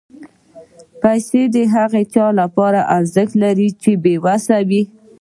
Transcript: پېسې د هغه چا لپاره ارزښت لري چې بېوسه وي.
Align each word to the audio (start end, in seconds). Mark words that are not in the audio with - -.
پېسې 1.01 1.41
د 1.55 1.57
هغه 1.75 2.01
چا 2.13 2.25
لپاره 2.41 2.79
ارزښت 2.97 3.33
لري 3.43 3.69
چې 3.81 3.91
بېوسه 4.03 4.57
وي. 4.69 4.81